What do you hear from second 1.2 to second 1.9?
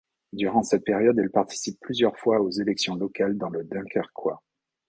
participe